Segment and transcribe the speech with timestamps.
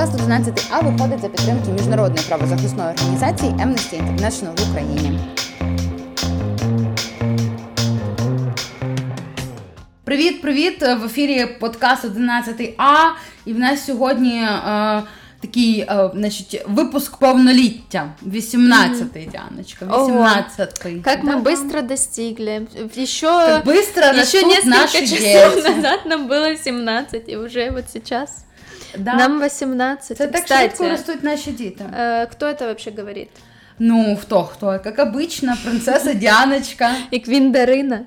[0.00, 5.20] Подкаст 11А виходить за підтримки міжнародної правозахисної організації Amnesty International в Україні.
[10.04, 10.82] Привіт, привіт!
[10.82, 13.10] В ефірі подкаст 11А.
[13.46, 15.02] І в нас сьогодні е,
[15.40, 18.08] такий е, значить, випуск повноліття.
[18.26, 19.84] 18-й, Дяночка.
[19.84, 21.00] 18-й.
[21.00, 22.66] Как мы быстро достигли.
[22.96, 25.68] Еще, Как быстро еще растут несколько наши часов дети.
[25.68, 28.44] назад нам было 17, и уже вот сейчас
[28.97, 29.13] Да.
[29.13, 30.17] нам 18.
[30.17, 31.85] Це так Кстати, швидко ростуть наші діти.
[31.99, 33.29] Е, кто это вообще говорит?
[33.80, 34.72] Ну, хто, хто?
[34.84, 36.90] Як обично, принцеса Діаночка.
[37.14, 38.00] И Квин Дарина.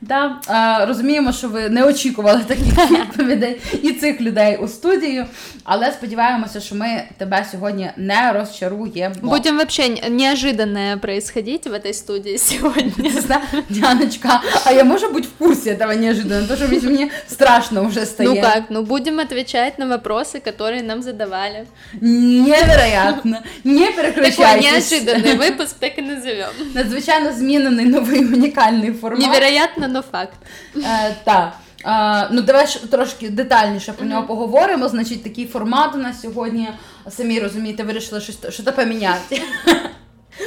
[0.00, 5.26] Да, а, розуміємо, що ви не очікували таких відповідей і цих людей у студію,
[5.64, 9.14] але сподіваємося, що ми тебе сьогодні не розчаруємо.
[9.22, 12.92] Будем вообще не- неожиданное происходить в этой студии сегодня.
[13.14, 17.84] Ти знаєш, Діаночка, а я можу бути в курсі этого неожиданно, тому що мені страшно
[17.84, 18.28] вже стає.
[18.28, 21.66] Ну как, ну будем отвечать на вопросы, которые нам задавали.
[22.00, 23.38] Невероятно.
[23.64, 24.92] Не Такой переключайтесь.
[25.23, 26.49] неожиданный выпуск так и назовем.
[26.75, 29.19] Надзвичайно змінений новий унікальний формат.
[29.21, 30.33] Невероятно, но факт.
[30.77, 31.53] Е, так.
[31.85, 34.87] Е, ну, давай трошки детальніше про нього поговоримо.
[34.89, 36.67] Значить, такий формат у нас сьогодні.
[37.09, 39.41] Самі розумієте, вирішили щось що то поміняти.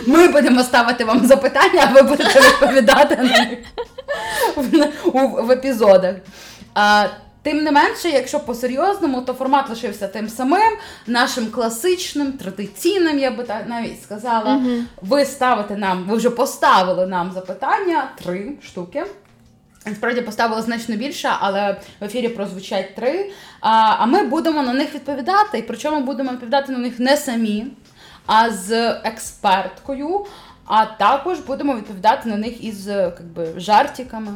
[0.06, 3.58] Ми будемо ставити вам запитання, а ви будете відповідати на них
[4.56, 6.14] в, у- в епізодах.
[6.74, 7.06] А,
[7.42, 10.72] тим не менше, якщо по-серйозному, то формат лишився тим самим,
[11.06, 14.62] нашим класичним, традиційним, я би так навіть сказала.
[15.02, 19.04] Ви ставите нам, ви вже поставили нам запитання, три штуки.
[19.86, 23.30] Насправді поставили значно більше, але в ефірі прозвучать три.
[23.60, 25.58] А, а ми будемо на них відповідати.
[25.58, 27.66] І причому будемо відповідати на них не самі,
[28.27, 30.27] а з експерткою.
[30.64, 34.32] А також будемо відповідати на них із е, как би, жартиками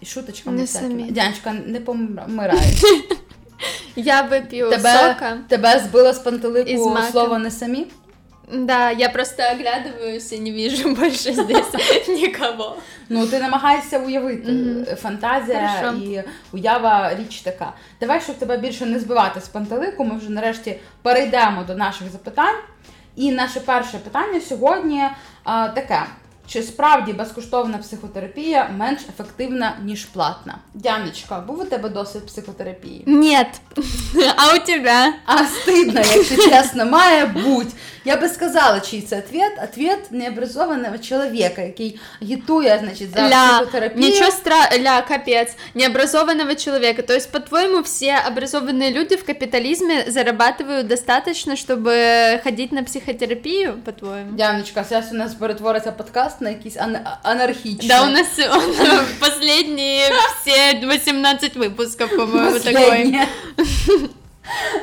[0.00, 0.56] і шуточками.
[0.56, 0.90] Не всякими.
[0.90, 1.10] самі.
[1.10, 2.58] Дянечка, не помирай.
[3.96, 5.38] Я выпью Тебе, сока.
[5.48, 7.86] тебе збило з пантелику слово не самі?
[8.52, 11.72] Да, я просто оглядываюсь и не вижу больше здесь
[12.08, 12.76] никого.
[13.08, 14.52] Ну, ти намагаєшся уявити.
[15.02, 15.98] Фантазія Хорошо.
[15.98, 17.72] і уява річ така.
[18.00, 22.56] Давай, щоб тебе більше не збивати з пантелику, ми вже нарешті перейдемо до наших запитань.
[23.16, 25.04] І наше перше питання сьогодні
[25.44, 26.02] а, таке:
[26.47, 30.57] чи справді безкоштовна психотерапія менш ефективна, ніж платна?
[30.73, 33.03] Дяночка, був у тебе досвід психотерапії?
[33.05, 33.47] Нет.
[34.37, 35.13] А у тебя?
[35.25, 37.71] А стидно, якщо чесно, має бути.
[38.05, 39.51] Я би сказала, чий це ответ.
[39.63, 44.09] Ответ необразованого чоловіка, який агітує, значить, за Ля, психотерапію.
[44.09, 44.69] ничего стра...
[44.79, 45.55] Ля, капец.
[45.75, 47.01] Необразованного человека.
[47.01, 54.31] То есть, по-твоему, все образованные люди в капитализме зарабатывают достаточно, чтобы ходить на психотерапию, по-твоему?
[54.31, 57.88] Дяночка, зараз у нас перетвориться подкаст на якийсь ан- анархічний.
[57.88, 58.26] Да, у нас
[59.20, 60.10] последние
[60.42, 62.74] все 18 выпусков, по-моему, такой.
[62.74, 63.28] Последнє.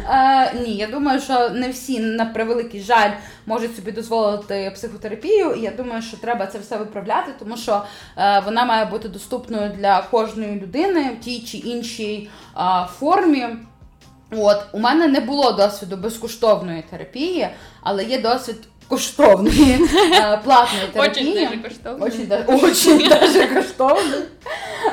[0.09, 3.11] Е, ні, я думаю, що не всі на превеликий жаль
[3.45, 5.53] можуть собі дозволити психотерапію.
[5.53, 7.83] І я думаю, що треба це все виправляти, тому що
[8.17, 13.47] е, вона має бути доступною для кожної людини в тій чи іншій е, формі.
[14.37, 17.47] От, у мене не було досвіду безкоштовної терапії,
[17.81, 18.55] але є досвід
[18.93, 19.79] коштовної
[20.13, 21.49] е, платної терапії.
[21.99, 22.45] Очень даже.
[22.47, 24.17] Очень, даже коштовно.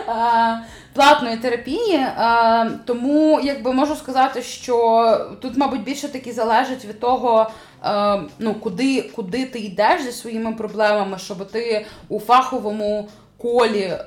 [0.09, 0.61] Е,
[0.93, 7.51] Платної терапії, Е, тому якби можу сказати, що тут, мабуть, більше таки залежить від того,
[7.85, 13.99] е, ну, куди, куди ти йдеш зі своїми проблемами, щоб ти у фаховому колі е,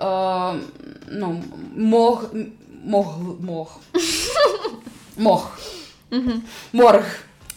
[1.12, 1.44] ну,
[1.76, 2.24] мог,
[2.86, 3.80] мог, мог,
[5.18, 5.58] мог,
[6.74, 7.06] морг.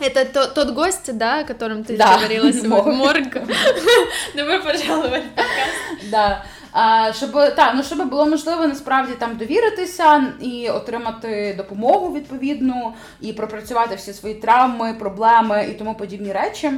[0.00, 2.92] Это то- тот гость, да, о котором ты Да, говорила сегодня?
[2.92, 3.26] морг.
[4.36, 5.22] Давай пожаловать.
[6.10, 6.44] Да.
[6.72, 13.32] А, щоб, та, ну, щоб було можливо насправді там довіритися і отримати допомогу відповідну, і
[13.32, 16.70] пропрацювати всі свої травми, проблеми і тому подібні речі.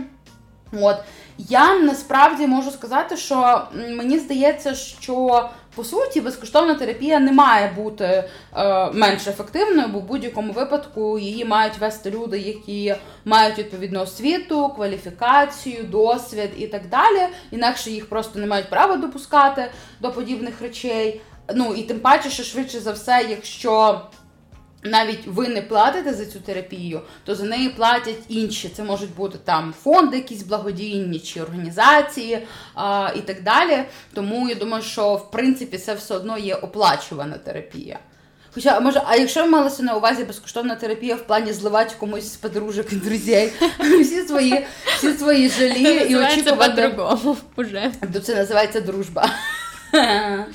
[0.83, 0.97] От
[1.39, 8.05] я насправді можу сказати, що мені здається, що по суті безкоштовна терапія не має бути
[8.05, 12.95] е, менш ефективною, бо в будь-якому випадку її мають вести люди, які
[13.25, 17.29] мають відповідну освіту, кваліфікацію, досвід і так далі.
[17.51, 19.71] Інакше їх просто не мають права допускати
[20.01, 21.21] до подібних речей.
[21.55, 24.01] Ну і тим паче, що швидше за все, якщо
[24.83, 28.69] навіть ви не платите за цю терапію, то за неї платять інші.
[28.69, 33.79] Це можуть бути там фонди, якісь благодійні чи організації а, і так далі.
[34.15, 37.99] Тому я думаю, що в принципі це все одно є оплачувана терапія.
[38.55, 42.37] Хоча, може, а якщо ви малися на увазі безкоштовна терапія в плані зливати комусь з
[42.37, 43.53] подружок і друзей
[44.01, 44.67] всі свої,
[44.97, 46.89] всі свої жалі і очікувати.
[46.89, 47.37] по-другому.
[48.13, 49.31] То це називається дружба.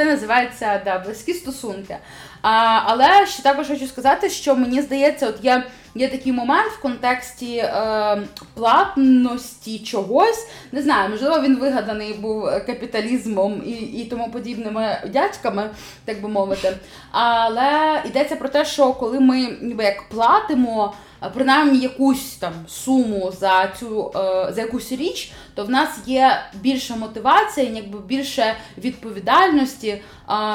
[0.00, 1.96] Це називається да, близькі стосунки.
[2.42, 5.64] А, Але ще також хочу сказати, що мені здається, от я
[5.94, 8.22] є такий момент в контексті е,
[8.54, 10.48] платності чогось.
[10.72, 15.70] Не знаю, можливо, він вигаданий був капіталізмом і і тому подібними дядьками,
[16.04, 16.76] так би мовити.
[17.10, 20.94] Але йдеться про те, що коли ми ніби як платимо.
[21.34, 26.96] Принаймні якусь там суму за цю е, за якусь річ, то в нас є більша
[26.96, 30.02] мотивація, якби більше відповідальності е,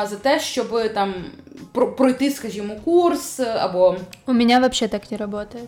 [0.10, 1.14] за те, щоб там
[1.98, 3.96] пройти, скажімо, курс або
[4.28, 5.62] у мене взагалі так не працює.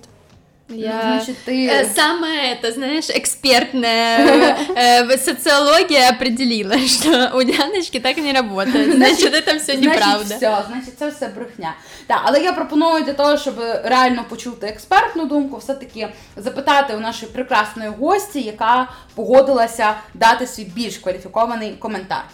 [0.69, 1.01] Я...
[1.03, 1.69] Значит, ты...
[1.69, 8.95] Э, самое, это, знаешь, экспертная э, социология определила, что у Дяночки так не работает.
[8.97, 10.25] Значит, это все неправда.
[10.25, 11.75] Значить, все, значить, це все брехня.
[12.07, 13.55] Так, але я пропоную для того, щоб
[13.85, 20.99] реально почути експертну думку, все-таки запитати у нашої прекрасної гості, яка погодилася дати свій більш
[20.99, 22.25] кваліфікований коментар.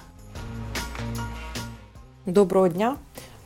[2.26, 2.96] Доброго дня.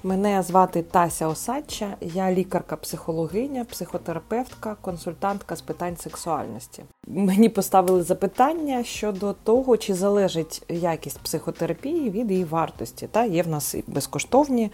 [0.07, 6.83] Мене звати Тася Осадча, я лікарка-психологиня, психотерапевтка, консультантка з питань сексуальності.
[7.07, 13.07] Мені поставили запитання щодо того, чи залежить якість психотерапії від її вартості.
[13.11, 14.71] Та Є в нас і безкоштовні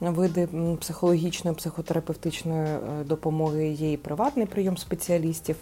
[0.00, 0.48] види
[0.80, 5.56] психологічної, психотерапевтичної е, допомоги, є і приватний прийом спеціалістів.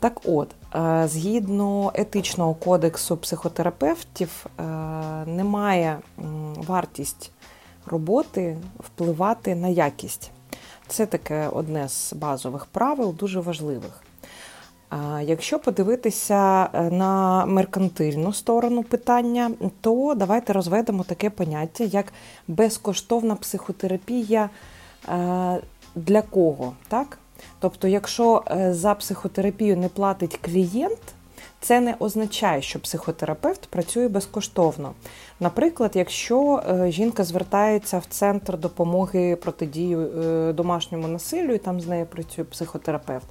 [0.00, 4.62] Так от, е, згідно етичного кодексу психотерапевтів, е,
[5.26, 5.98] немає
[6.56, 7.30] вартість
[7.86, 10.30] роботи впливати на якість.
[10.88, 14.04] Це таке одне з базових правил, дуже важливих.
[15.22, 19.50] Якщо подивитися е, на меркантильну сторону питання,
[19.80, 22.12] то давайте розведемо таке поняття, як
[22.48, 24.50] безкоштовна психотерапія
[25.08, 25.60] е,
[25.94, 26.72] для кого.
[26.88, 27.18] Так?
[27.60, 31.00] Тобто, якщо е, за психотерапію не платить клієнт,
[31.64, 34.92] це не означає, що психотерапевт працює безкоштовно.
[35.40, 41.86] Наприклад, якщо е, жінка звертається в центр допомоги протидії е, домашньому насиллю, і там з
[41.86, 43.26] нею працює психотерапевт,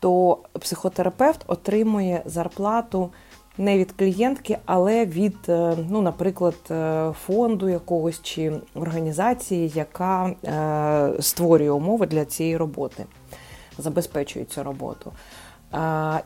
[0.00, 3.10] то психотерапевт отримує зарплату.
[3.58, 6.54] Не від клієнтки, але від, е, ну, наприклад,
[7.26, 10.34] фонду якогось чи організації, яка
[11.20, 13.04] створює умови для цієї роботи,
[13.78, 15.12] забезпечує цю роботу.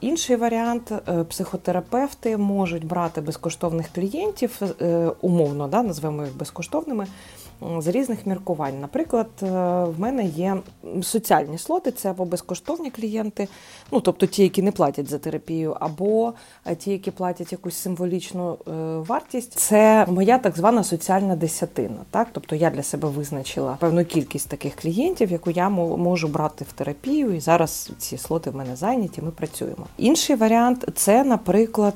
[0.00, 7.06] Інший варіант е, психотерапевти можуть брати безкоштовних клієнтів, е, умовно, да, назвемо їх безкоштовними
[7.78, 8.81] з різних міркувань.
[8.81, 9.46] Наприклад, е,
[9.84, 10.56] в мене є
[11.02, 13.49] соціальні слоти, це або безкоштовні клієнти,
[13.93, 16.32] ну тобто ті, які не платять за терапію, або
[16.66, 19.52] е, ті, які платять якусь символічну е, вартість.
[19.52, 21.96] Це моя так звана соціальна десятина.
[22.10, 26.72] Так, тобто я для себе визначила певну кількість таких клієнтів, яку я можу брати в
[26.72, 29.22] терапію, і зараз ці слоти в мене зайняті.
[29.22, 29.87] Ми працюємо.
[29.99, 31.94] Інший варіант це, наприклад,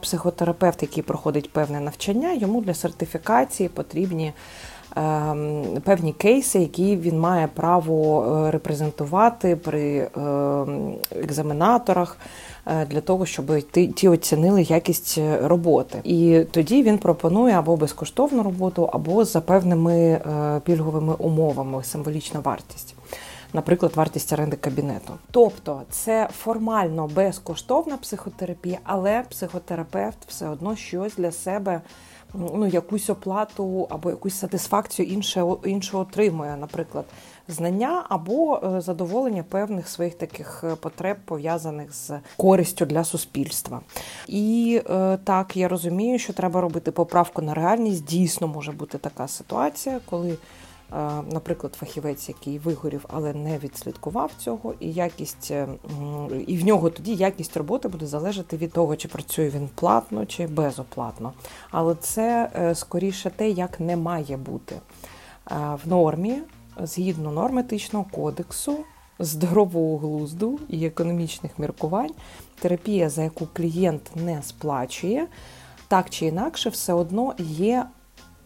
[0.00, 4.32] психотерапевт, який проходить певне навчання, йому для сертифікації потрібні.
[4.96, 12.18] Ем, певні кейси, які він має право е, репрезентувати при ем, екзаменаторах.
[12.66, 18.90] Е, для того, щоб ті оцінили якість роботи, і тоді він пропонує або безкоштовну роботу,
[18.92, 22.94] або за певними е, пільговими умовами символічна вартість,
[23.52, 25.12] наприклад, вартість оренди кабінету.
[25.30, 31.80] Тобто це формально безкоштовна психотерапія, але психотерапевт все одно щось для себе
[32.34, 37.04] ну, якусь оплату або якусь сатисфакцію інше, інше отримує, наприклад,
[37.48, 43.80] знання або е, задоволення певних своїх таких е, потреб, пов'язаних з користю для суспільства.
[44.26, 48.04] І е, так, я розумію, що треба робити поправку на реальність.
[48.04, 50.36] Дійсно може бути така ситуація, коли
[51.32, 55.68] наприклад, фахівець, який вигорів, але не відслідкував цього, і якість е,
[56.46, 60.46] і в нього тоді якість роботи буде залежати від того, чи працює він платно чи
[60.46, 61.32] безоплатно.
[61.70, 64.76] Але це е, скоріше те, як не має бути
[65.84, 66.38] в нормі,
[66.82, 68.76] згідно норм етичного кодексу.
[69.18, 72.10] Здорового глузду і економічних міркувань,
[72.60, 75.26] терапія, за яку клієнт не сплачує,
[75.88, 77.86] так чи інакше, все одно є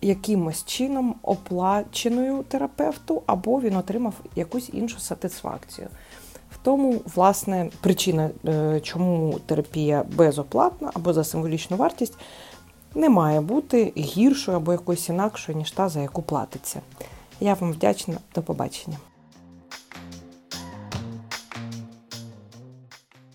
[0.02, 5.88] якимось чином оплаченою терапевту, або він отримав якусь іншу сатисфакцію.
[6.50, 12.14] В тому, власне, причина, е, чому терапія безоплатна або за символічну вартість,
[12.95, 16.80] не має бути гіршою або якоюсь інакшою, ніж та, за яку платиться.
[17.40, 18.97] Я вам вдячна, до побачення.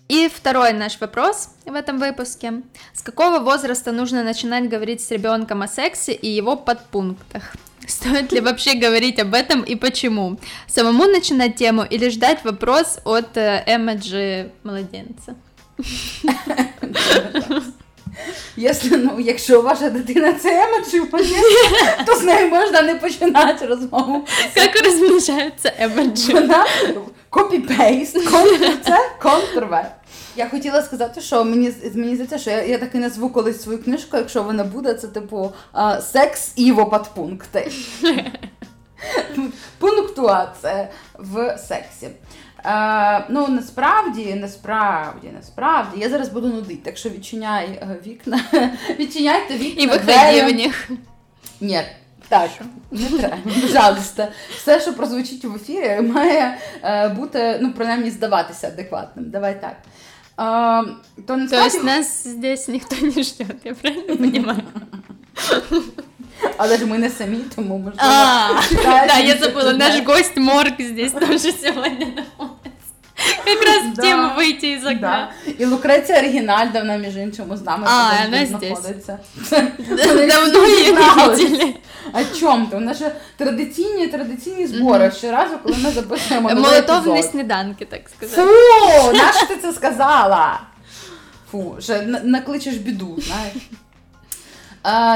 [0.08, 2.62] И второй наш вопрос в этом выпуске.
[2.92, 7.56] С какого возраста нужно начинать говорить с ребенком о сексе и его подпунктах?
[7.86, 10.38] Стоит ли вообще говорить об этом и почему?
[10.68, 15.36] Самому начинать тему или ждать вопрос от э, эмоджи младенца?
[18.56, 21.00] Якщо, ну, якщо ваша дитина це емоджі,
[22.06, 24.26] то з нею можна не починати розмову.
[24.56, 26.32] Як розмножаються емоджі?
[26.32, 26.66] Вона
[27.30, 28.12] копі-пейст,
[28.84, 29.90] це контрвер.
[30.36, 33.82] Я хотіла сказати, що мені мені здається, що я я так і назву колись свою
[33.82, 35.52] книжку, якщо вона буде, це типу
[36.12, 37.72] секс іво подпункти.
[39.78, 42.08] Пунктуація в сексі.
[42.66, 48.40] Е, Ну, насправді, насправді, насправді, я зараз буду нудити, так що відчиняй е, вікна.
[48.98, 49.82] Відчиняйте вікна.
[49.82, 50.90] І виходи в них.
[51.60, 51.80] Ні,
[52.28, 52.50] так,
[52.90, 54.28] не треба, пожалуйста.
[54.56, 59.30] Все, що прозвучить в ефірі, має е, бути, ну, принаймні, здаватися адекватним.
[59.30, 59.76] Давай так.
[60.36, 60.82] А,
[61.26, 61.48] то, насправді...
[61.48, 64.56] то есть нас здесь ніхто не ждет, я правильно розумію?
[66.56, 67.96] Але ж ми не самі, тому можливо.
[68.84, 72.06] Да, я забула, наш гость Морг здесь тоже сегодня
[73.44, 73.44] находится.
[73.44, 75.30] Как раз в тему выйти из окна.
[75.58, 79.18] І Лукреція Оригінальдовна, між іншим, з нами а, она знаходиться.
[80.28, 81.74] Давно її не видели.
[82.12, 82.76] А чом то?
[82.76, 85.10] У нас же традиційні традиційні збори.
[85.10, 88.42] Щоразу, коли ми записуємо Молотовні сніданки, так сказати.
[88.42, 90.60] Фу, нащо ти це сказала?
[91.50, 93.54] Фу, ще накличеш біду, знаєш.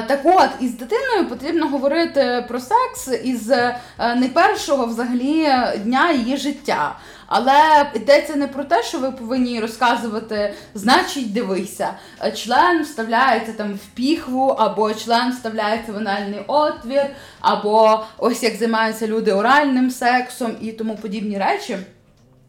[0.08, 4.30] Так от, із дитиною потрібно говорити про секс із е, не
[4.68, 6.96] взагалі дня її життя.
[7.30, 11.94] Але йдеться не про те, що ви повинні розказувати, значить, дивися,
[12.37, 17.06] член вставляється там в піхву, або член вставляється в анальний отвір,
[17.40, 21.78] або ось як займаються люди оральним сексом і тому подібні речі.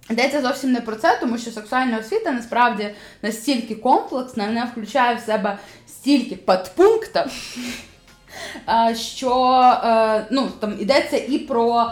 [0.10, 2.90] Йдеться зовсім не про це, тому що сексуальна освіта насправді
[3.22, 5.58] настільки комплексна, вона включає в себе
[5.88, 7.58] стільки подпунктів,
[8.96, 11.92] що е, ну, там йдеться і про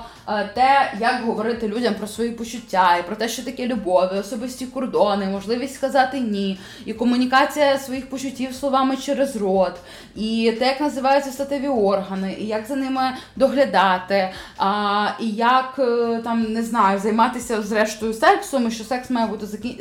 [0.55, 5.25] те, як говорити людям про свої почуття, і про те, що таке любов, особисті кордони,
[5.25, 9.73] можливість сказати ні, і комунікація своїх почуттів словами через рот,
[10.15, 16.21] і те, як називаються статеві органи, і як за ними доглядати, а, і як е,
[16.23, 19.75] там не знаю, займатися зрештою сексом, і що секс має бути закін...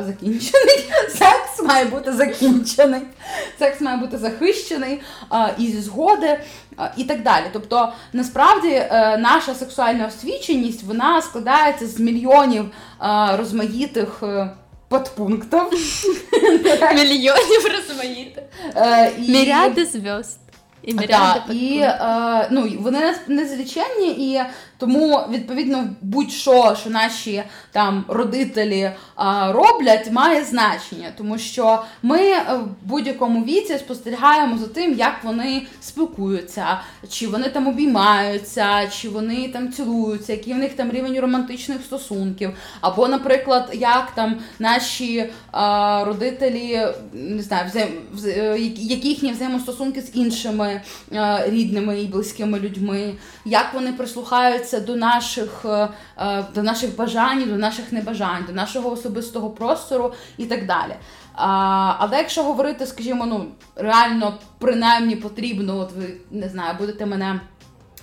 [0.00, 0.90] закінчений.
[1.08, 3.02] Секс має бути закінчений,
[3.58, 6.38] секс має бути захищений а, і згоди
[6.96, 7.44] і так далі.
[7.52, 9.54] Тобто, насправді, е, наша
[9.90, 12.64] сексуальна освіченість вона складається з мільйонів
[13.02, 14.22] е, розмаїтих.
[14.22, 14.50] Е,
[14.88, 15.60] подпунктів.
[16.94, 18.44] Мільйонів розмаїтих.
[19.18, 20.38] Міряди зв'язд.
[20.82, 24.40] І, да, і е, ну, вони незвичайні, і
[24.80, 32.44] тому, відповідно, будь-що, що наші там родителі а, роблять, має значення, тому що ми е,
[32.82, 39.48] в будь-якому віці спостерігаємо за тим, як вони спілкуються, чи вони там обіймаються, чи вони
[39.48, 42.50] там цілуються, який в них там рівень романтичних стосунків.
[42.80, 47.90] Або, наприклад, як там наші а, родителі не знаю, взаєм,
[48.24, 50.80] е, які їхні взаємостосунки з іншими
[51.12, 56.96] а, рідними і близькими людьми, як вони прислухаються ставляться до наших е, е, до наших
[56.96, 60.94] бажань, до наших небажань, до нашого особистого простору і так далі.
[61.34, 63.46] Але якщо говорити, скажімо, ну
[63.76, 67.40] реально принаймні потрібно, от ви не знаю, будете мене.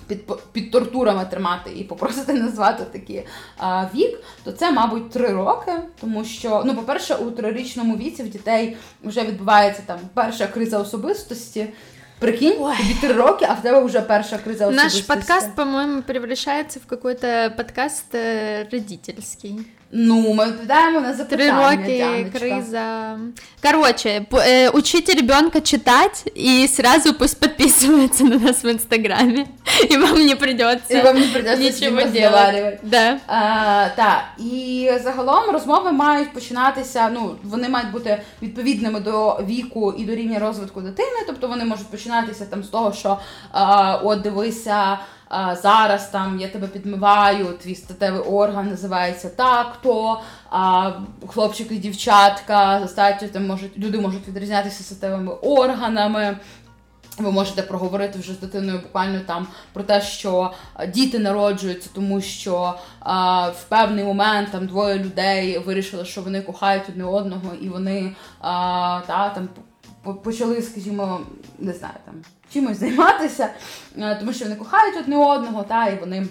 [0.08, 0.20] Під
[0.52, 3.26] під тортурами тримати і попросити назвати такий
[3.58, 5.72] а, вік, то це, мабуть, три роки.
[6.02, 11.68] Тому що, ну, по-перше, у трирічному віці в дітей вже відбувається там перша криза особистості,
[12.20, 12.78] Прикинь, Ой.
[12.78, 17.54] тобі три роки, а в тебе вже перша криза Наш подкаст, по-моему, превращается в какой-то
[17.58, 18.16] подкаст
[18.72, 18.72] родительський.
[18.72, 19.66] родительский.
[19.92, 21.76] Ну, ми відповідаємо на запитання.
[21.76, 23.18] Три роки, криза.
[23.64, 29.46] Короче, э, учите ребенка читать и сразу пусть подписывается на нас в Инстаграме.
[29.92, 32.80] И вам не придется, і вам не придется нічого делать.
[32.84, 33.18] Да.
[33.28, 40.06] А, так, і загалом розмови мають починатися, ну, вони мають бути відповідними до віку і
[40.06, 43.18] до рівня розвитку дитини, тобто вони можуть починатися там з того, що
[43.52, 45.00] а, от дивися
[45.30, 50.92] а, зараз там я тебе підмиваю, твій статевий орган називається так-то, а
[51.28, 56.38] хлопчик і дівчатка за статтю там можуть люди можуть відрізнятися статевими органами.
[57.18, 60.54] Ви можете проговорити вже з дитиною буквально там про те, що
[60.88, 66.84] діти народжуються, тому що а, в певний момент там двоє людей вирішили, що вони кохають
[66.90, 69.50] одне одного, і вони а, та, там
[70.24, 71.22] почали, скажімо,
[71.60, 72.16] не знаю, там
[72.54, 73.50] чимось займатися,
[74.20, 76.28] тому що вони кохають одне одного, та, і вони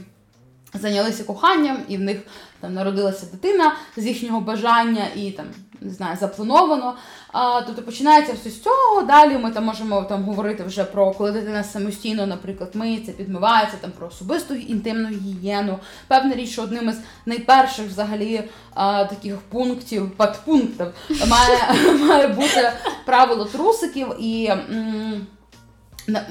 [0.75, 2.19] зайнялися коханням, і в них
[2.61, 5.47] там народилася дитина з їхнього бажання і там
[5.81, 6.95] не знаю, заплановано.
[7.33, 9.03] А, Тобто починається все з цього.
[9.03, 13.91] Далі ми там можемо там говорити вже про коли дитина самостійно, наприклад, миється, підмивається, там
[13.91, 15.79] про особисту інтимну гігієну.
[16.09, 16.97] Певна річ, що одним із
[17.27, 18.45] найперших взагалі
[18.75, 20.87] а, таких пунктів, подпунктів
[21.29, 21.59] має,
[22.09, 22.73] має бути
[23.07, 24.47] правило трусиків і.
[24.47, 25.27] М-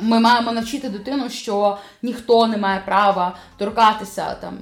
[0.01, 4.58] ми маємо навчити дитину, що ніхто не має права торкатися там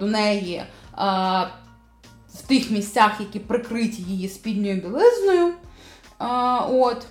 [0.00, 1.46] до неї а,
[2.34, 5.52] в тих місцях, які прикриті її спідньою білизною.
[6.18, 7.06] А, от.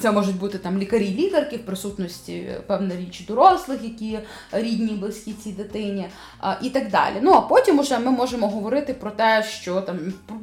[0.00, 4.18] Це можуть бути там лікарі-лікарки в присутності певна річ дорослих, які
[4.52, 6.08] рідні, близькі цій дитині,
[6.62, 7.14] і так далі.
[7.22, 9.98] Ну а потім уже ми можемо говорити про те, що там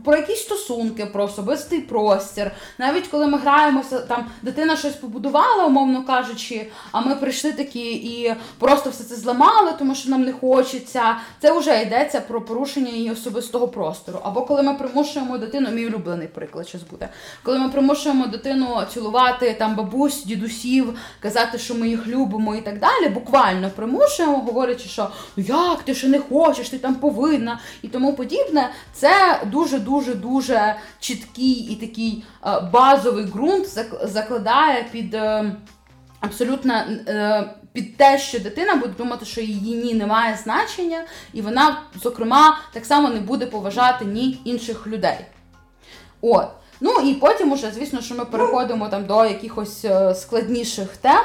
[0.05, 2.51] про якісь стосунки, про особистий простір.
[2.77, 8.35] Навіть коли ми граємося, там дитина щось побудувала, умовно кажучи, а ми прийшли такі і
[8.59, 11.17] просто все це зламали, тому що нам не хочеться.
[11.39, 14.19] Це вже йдеться про порушення її особистого простору.
[14.23, 17.09] Або коли ми примушуємо дитину, мій улюблений приклад щось буде,
[17.43, 22.61] коли ми примушуємо дитину цілувати цілувати там бабусь, дідусів, казати, що ми їх любимо і
[22.61, 23.09] так далі.
[23.09, 28.13] Буквально примушуємо, говорячи, що ну як ти ще не хочеш, ти там повинна і тому
[28.13, 28.69] подібне.
[28.93, 33.67] Це дуже дуже дуже чіткий і такий е, базовий ґрунт
[34.03, 35.55] закладає під е,
[36.19, 36.73] абсолютно.
[37.07, 42.59] Е, під те, що дитина буде думати, що її ні немає значення, і вона, зокрема,
[42.73, 45.17] так само не буде поважати ні інших людей.
[46.21, 46.47] От.
[46.81, 51.21] Ну і потім, уже, звісно, що ми переходимо там до якихось е, складніших тем.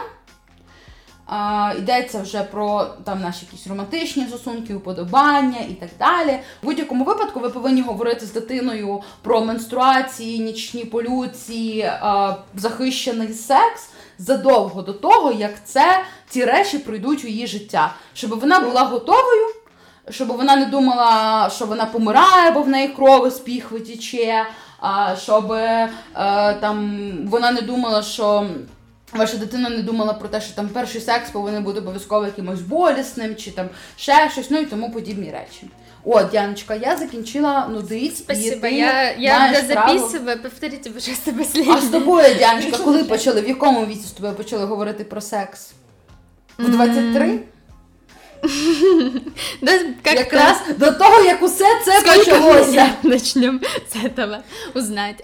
[1.27, 6.39] А, Йдеться вже про там наші якісь романтичні стосунки, уподобання і так далі.
[6.63, 13.89] В будь-якому випадку ви повинні говорити з дитиною про менструації, нічні полюції, а, захищений секс
[14.19, 19.47] задовго до того, як це ці речі пройдуть у її життя, щоб вона була готовою.
[20.11, 23.73] Щоб вона не думала, що вона помирає, бо в неї кров з піх
[24.83, 25.89] витіче, щоб е,
[26.61, 28.47] там вона не думала, що.
[29.13, 33.37] Ваша дитина не думала про те, що там перший секс повинен бути обов'язково якимось болісним,
[33.37, 35.71] чи там ще щось, ну і тому подібні речі.
[36.05, 38.17] О, Дяночка, я закінчила нудить.
[38.17, 41.75] Спасибо, я я записую, повторіть, пожалуйста, последнє.
[41.75, 45.73] А з тобою, Дяночка, коли почали, в якому віці з тобою почали говорити про секс?
[46.59, 47.41] В 23?
[50.03, 52.93] Как Якраз до того, як усе це почалося.
[53.03, 53.61] Начнем
[53.93, 54.43] с этого
[54.75, 55.17] узнать.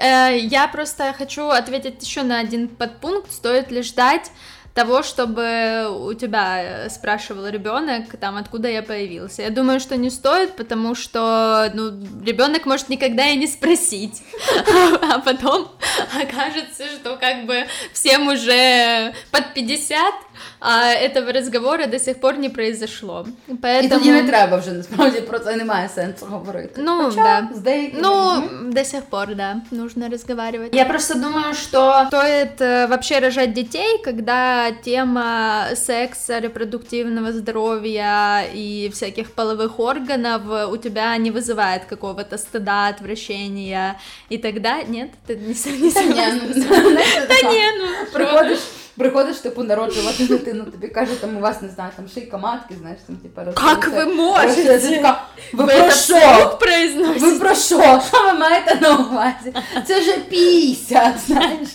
[0.42, 3.32] Я просто хочу ответить еще на один подпункт.
[3.32, 4.30] Стоит ли ждать
[4.74, 9.42] того, чтобы у тебя э, спрашивал ребенок, там, откуда я появился.
[9.42, 11.92] Я думаю, что не стоит, потому что, ну,
[12.24, 14.22] ребенок может никогда и не спросить,
[15.02, 15.70] а потом
[16.14, 20.14] окажется, что как бы всем уже под 50,
[20.59, 23.27] а этого разговора до сих пор не произошло.
[23.47, 23.83] Поэтому...
[23.83, 26.81] І тоді не треба вже, насправді, про це немає сенсу говорити.
[26.83, 27.89] Ну, Хоча, да.
[27.93, 30.75] Ну, до сих пор, да, нужно разговаривать.
[30.75, 38.89] Я просто думаю, что стоит э, вообще рожать детей, когда тема секса, репродуктивного здоровья и
[38.93, 45.09] всяких половых органов у тебя не вызывает какого-то стыда, отвращения и тогда, нет?
[45.27, 46.39] Ты не, не согласна?
[47.27, 48.59] Та ні, ну, приходиш
[48.96, 52.98] Приходиш, типу, народжувати дитину, тобі кажуть, там у вас не знаю, там шийка матки, знаєш,
[53.06, 54.78] там типу Як ви можете?
[55.52, 56.14] Ви про що?
[57.20, 58.00] Ви про що?
[58.08, 59.54] Що ви маєте на увазі?
[59.86, 61.68] Це вже піся, знаєш.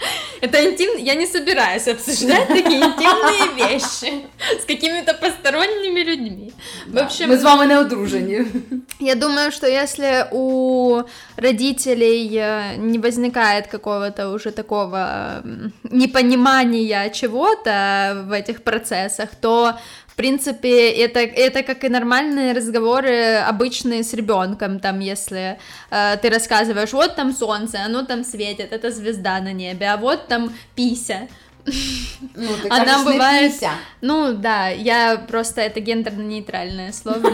[0.40, 0.98] Это интим...
[0.98, 4.12] Я не собираюсь обсуждать такие интимные вещи
[4.60, 6.52] с какими-то посторонними людьми.
[6.86, 7.28] В общем...
[7.28, 8.44] Мы с вами не одружені.
[9.00, 11.02] Я думаю, что если у
[11.36, 15.42] родителей э, не возникает какого-то уже такого
[15.90, 19.74] непонимания чего-то в этих процессах, то
[20.16, 25.58] принципе, это, это как и нормальные разговоры обычные с ребенком, там, если
[25.90, 30.28] э, ты рассказываешь, вот там солнце, оно там светит, это звезда на небе, а вот
[30.28, 31.28] там пися.
[31.66, 33.52] Ну, ты Она бывает.
[33.52, 33.70] Пися.
[34.00, 37.30] Ну да, я просто это гендерно-нейтральное слово.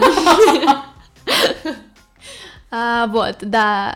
[2.69, 3.95] А, вот, да,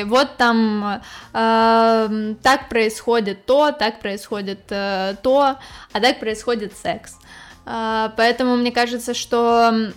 [0.00, 1.02] э, вот там
[1.34, 5.58] э, так происходит то, так происходит э, то,
[5.92, 7.18] а так происходит секс.
[7.18, 7.22] А,
[7.64, 9.92] поэтому мне кажется, что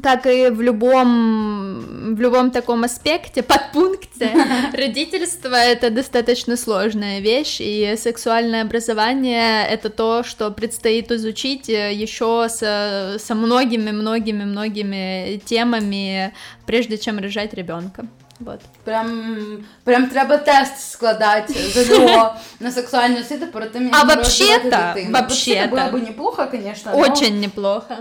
[0.00, 4.30] как и в любом, в любом таком аспекте, подпункте,
[4.72, 13.16] родительство— это достаточно сложная вещь, и сексуальное образование— это то, что предстоит изучить еще со,
[13.18, 16.32] со многими-многими-многими темами,
[16.64, 18.06] прежде чем рожать ребенка.
[18.44, 18.60] Вот.
[18.84, 25.76] Прям, прям треба тест складати ЗНО на сексуальную освіту перед тем, як А вообще-то, вообще-то
[25.76, 26.92] было бы неплохо, конечно.
[26.92, 27.40] Очень но...
[27.40, 27.94] неплохо.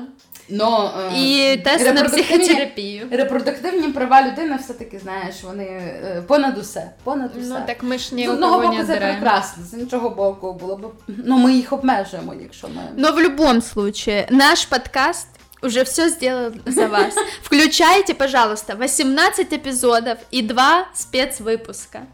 [0.51, 3.07] Но, І тест на психотерапію.
[3.11, 6.91] Репродуктивні права людини все-таки, знаєш, вони е, понад усе.
[7.03, 7.49] Понад усе.
[7.49, 10.77] Ну так ми ж ні З одного боку не це прекрасно, з іншого боку було
[10.77, 10.93] б.
[11.07, 12.81] Ну, ми їх обмежуємо, якщо ми.
[12.97, 15.27] Но в любом случае, наш подкаст
[15.62, 17.14] уже все сделал за вас.
[17.42, 22.06] Включайте, пожалуйста, 18 эпизодов и два спецвыпуска.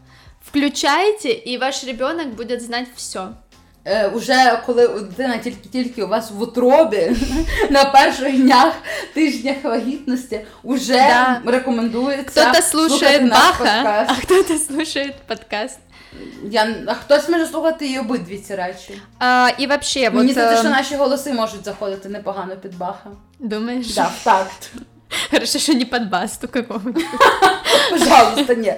[0.47, 3.29] Включайте, и ваш ребенок будет знать все.
[3.85, 7.11] Е, Уже коли дитина тільки-тільки у вас в утробі
[7.69, 8.73] на перших днях
[9.13, 11.41] тижнях вагітності, уже Да.
[11.45, 12.23] рекомендується.
[12.45, 14.21] Кто-то слухати слушает наш Баха, а подкаст.
[14.23, 15.79] кто-то слушает подкаст.
[16.50, 19.02] Я, а хтось може слухати і обидві ці речі.
[19.18, 23.10] А, и вообще, Мені здається, що э, наші голоси можуть заходити непогано під Баха.
[23.38, 23.94] Думаешь?
[23.94, 24.70] Да, в такт.
[25.30, 27.04] Хорошо, что не под басту какого-нибудь.
[27.90, 28.74] Пожалуйста, ні.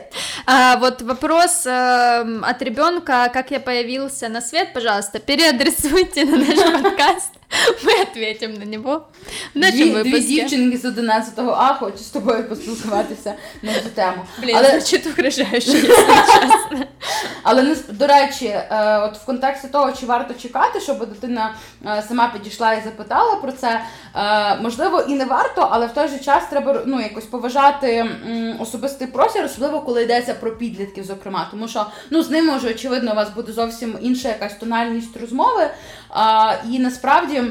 [0.46, 6.58] А, вот вопрос эм, от ребенка, как я появился на свет, пожалуйста, переадресуйте на наш
[6.82, 7.39] подкаст.
[7.82, 9.02] Мы ответим на в
[9.54, 14.24] нашем Дві, дві дівчинки з 11 А хочуть з тобою поспілкуватися на цю тему.
[14.42, 15.88] Блин, Але звучит угрожающе, если
[16.26, 16.86] честно.
[17.42, 21.54] Але не до речі, е, от в контексті того, чи варто чекати, щоб дитина
[21.86, 23.80] е, сама підійшла і запитала про це,
[24.14, 28.10] е, можливо, і не варто, але в той же час треба ну якось поважати
[28.60, 33.12] особистий простір, особливо коли йдеться про підлітків, зокрема, тому що ну з ними вже очевидно
[33.12, 35.70] у вас буде зовсім інша якась тональність розмови.
[36.10, 37.42] А, і насправді.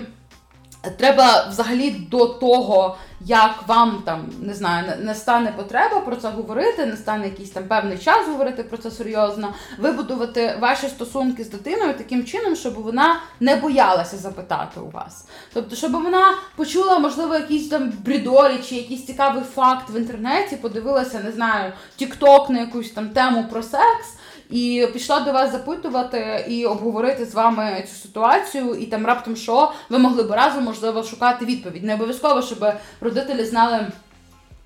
[0.98, 6.30] Треба взагалі до того, як вам там не знаю, не- не стане потреба про це
[6.30, 11.50] говорити, не стане якийсь там певний час говорити про це серйозно, вибудувати ваші стосунки з
[11.50, 15.26] дитиною таким чином, щоб вона не боялася запитати у вас.
[15.54, 21.20] Тобто, щоб вона почула, можливо, якісь там брідорі чи якийсь цікавий факт в інтернеті, подивилася,
[21.20, 24.16] не знаю, тік-ток на якусь там тему про секс.
[24.50, 29.72] І пішла до вас запитувати і обговорити з вами цю ситуацію, і там раптом що
[29.90, 31.84] ви могли б разом можливо шукати відповідь.
[31.84, 33.88] Не обов'язково, щоб родителі знали.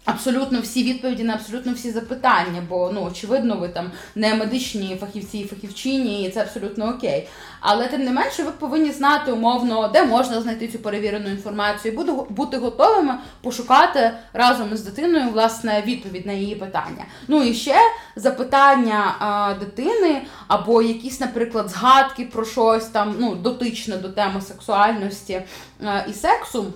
[0.05, 5.37] Абсолютно всі відповіді на абсолютно всі запитання, бо ну очевидно, ви там не медичні фахівці
[5.37, 7.27] і фахівчині, і це абсолютно окей.
[7.59, 11.97] Але тим не менше, ви повинні знати умовно, де можна знайти цю перевірену інформацію, і
[12.29, 17.05] бути, готовими пошукати разом із дитиною власне відповідь на її питання.
[17.27, 17.75] Ну і ще
[18.15, 25.41] запитання а, дитини, або якісь, наприклад, згадки про щось там ну дотичне до теми сексуальності
[25.85, 26.73] а, і сексу.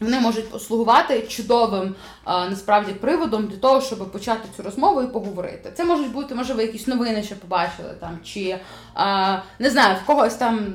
[0.00, 5.72] Вони можуть послугувати чудовим а, насправді приводом для того, щоб почати цю розмову і поговорити.
[5.74, 8.58] Це можуть бути, може, ви якісь новини ще побачили там, чи
[8.94, 10.74] а, не знаю, в когось там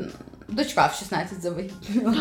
[0.52, 2.14] дочка в 16 завагітніла,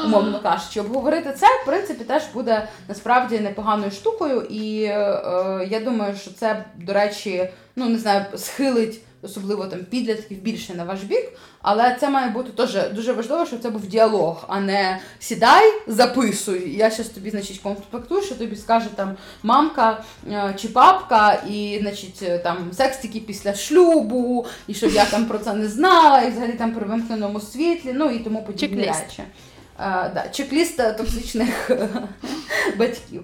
[0.04, 0.80] умовно кажучи.
[0.80, 4.40] Обговорити це, в принципі, теж буде насправді непоганою штукою.
[4.40, 9.00] І е, я думаю, що це, до речі, ну не знаю, схилить.
[9.22, 13.60] Особливо там підлітків більше на ваш бік, але це має бути теж дуже важливо, щоб
[13.60, 16.76] це був діалог, а не сідай, записуй.
[16.76, 22.22] Я зараз тобі, значить, конспектую, що тобі скаже там мамка е, чи папка, і значить
[22.22, 26.30] е, там секс тільки після шлюбу, і щоб я там про це не знала, і
[26.30, 29.02] взагалі там при вимкненому світлі, ну і тому подібні Чек-ліст.
[29.02, 29.22] речі.
[29.80, 31.70] Е, чек-ліст токсичних
[32.78, 33.22] батьків.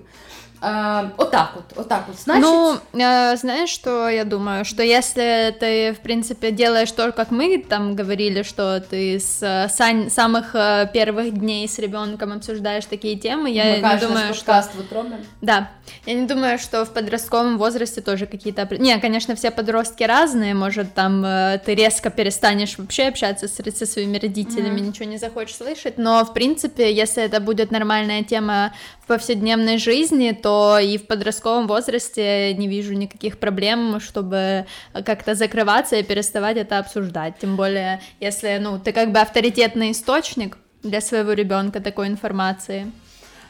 [0.66, 2.18] Е, отак от, отак от.
[2.18, 4.64] Значить, Ну, э, знаешь, что я думаю?
[4.64, 9.68] Что если ты, в принципе, делаешь то, как мы там говорили, что ты с э,
[9.68, 14.44] сань- самых э, первых дней с ребенком обсуждаешь такие темы, я не думаю, что...
[14.44, 15.14] подкаст в утробі.
[15.42, 15.68] Да,
[16.06, 18.66] я не думаю, что в подростковом возрасте тоже какие-то...
[18.78, 23.86] Не, конечно, все подростки разные, может, там э, ты резко перестанешь вообще общаться с, со
[23.86, 24.88] своими родителями, Мгм.
[24.88, 28.72] ничего не захочешь слышать, но, в принципе, если это будет нормальная тема
[29.04, 34.66] в повседневной жизни, то и в подростковом возрасте не вижу никаких проблем, чтобы
[35.04, 40.58] как-то закрываться и переставать это обсуждать, тем более, если, ну, ты как бы авторитетный источник
[40.82, 42.90] для своего ребенка такой информации.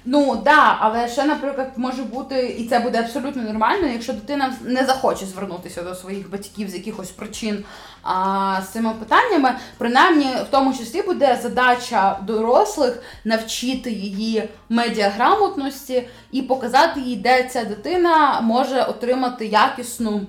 [0.09, 4.85] Ну да, але ще, наприклад, може бути, і це буде абсолютно нормально, якщо дитина не
[4.85, 7.65] захоче звернутися до своїх батьків з якихось причин
[8.03, 9.55] а, з цими питаннями.
[9.79, 17.65] Принаймні, в тому числі буде задача дорослих навчити її медіаграмотності і показати їй, де ця
[17.65, 20.27] дитина може отримати якісну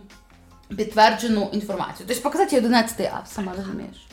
[0.77, 2.05] підтверджену інформацію.
[2.07, 4.06] Тобто показати їй 11 А, сама розумієш.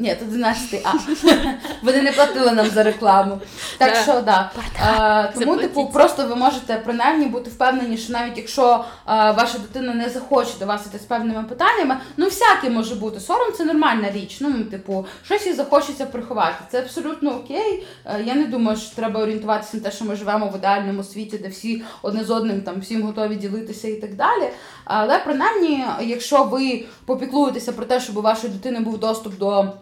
[0.00, 0.92] Ні, це 11 А.
[1.82, 3.38] Вони не платили нам за рекламу.
[3.78, 4.02] Так Да.
[4.02, 4.50] що да.
[4.86, 5.62] А, тому, Заплатіть.
[5.62, 10.50] типу, просто ви можете принаймні бути впевнені, що навіть якщо а, ваша дитина не захоче
[10.60, 13.20] до вас іти з певними питаннями, ну всяке може бути.
[13.20, 14.36] Сором це нормальна річ.
[14.40, 16.56] Ну, типу, щось їй захочеться приховати.
[16.70, 17.86] Це абсолютно окей.
[18.04, 21.38] Е, Я не думаю, що треба орієнтуватися на те, що ми живемо в ідеальному світі,
[21.38, 24.48] де всі одне з одним там всім готові ділитися і так далі.
[24.84, 29.72] Але принаймні, якщо ви попіклуєтеся про те, щоб у вашої дитини був доступ до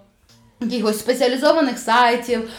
[0.61, 2.51] якихось спеціалізованих сайтів,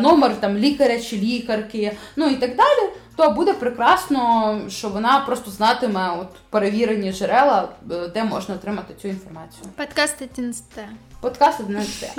[0.00, 5.50] номер там лікаря чи лікарки, ну і так далі, то буде прекрасно, що вона просто
[5.50, 9.64] знатиме от перевірені джерела, е, де можна отримати цю інформацію.
[9.76, 10.64] Подкаст 11.
[11.20, 12.18] Подкаст 11.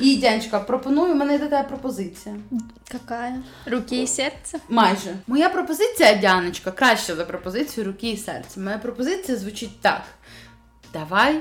[0.00, 2.34] І Дянечка, пропоную, у мене до тебе пропозиція.
[2.92, 3.42] Какая?
[3.66, 4.58] Руки і серце?
[4.68, 5.16] Майже.
[5.26, 8.60] Моя пропозиція, Дяночка, краще за пропозицію руки і серця.
[8.60, 10.02] Моя пропозиція звучить так.
[10.92, 11.40] Давай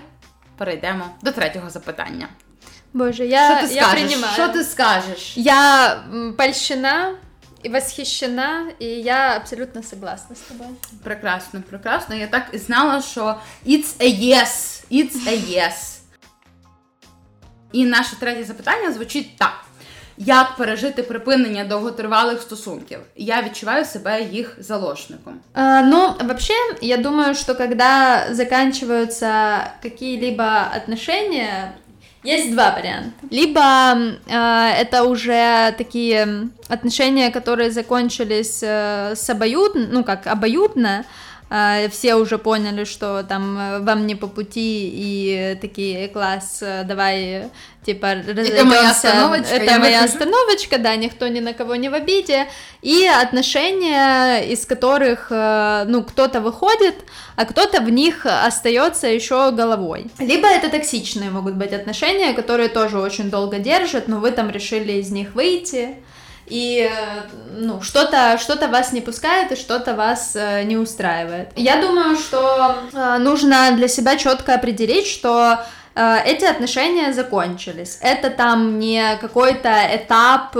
[0.58, 2.28] перейдемо до третього запитання.
[2.93, 4.01] Боже, я, Що ти я скажеш?
[4.06, 4.34] принимаю.
[4.34, 5.34] Що ти скажеш?
[5.38, 5.97] Я
[6.38, 7.15] польщена
[7.65, 10.67] и восхищена, и я абсолютно согласна с тобой.
[11.04, 12.15] Прекрасно, прекрасно.
[12.15, 14.84] Я так і знала, що it's a yes.
[14.91, 15.97] It's a yes.
[17.71, 19.54] І наше третє запитання звучить так.
[20.17, 22.99] Як пережити припинення довготривалих стосунків?
[23.15, 25.39] Я відчуваю себе їх заложником.
[25.54, 29.27] А, ну, вообще, я думаю, что когда заканчиваются
[29.84, 30.43] какие-либо
[30.77, 31.71] отношения,
[32.22, 33.27] есть два варианта.
[33.31, 41.05] Либо э, это уже такие отношения, которые закончились э, с обоюдно, ну как обоюдно, э,
[41.90, 47.50] все уже поняли, что там э, вам не по пути и такие класс, э, давай
[47.86, 50.14] типа Это моя остановочка, это моя выхожу.
[50.18, 52.48] остановочка, да, никто ни на кого не в обиде,
[52.82, 56.96] и отношения, из которых, э, ну, кто-то выходит,
[57.36, 60.10] а кто-то в них остается еще головой.
[60.20, 64.94] Либо это токсичные могут быть отношения, которые тоже очень долго держат, но вы там решили
[64.94, 65.98] из них выйти,
[66.52, 67.22] и э,
[67.58, 71.50] ну, что-то что вас не пускает и что-то вас э, не устраивает.
[71.56, 77.98] Я думаю, что э, нужно для себя четко определить, что эти отношения закончились.
[78.02, 80.56] Это там не какой-то этап,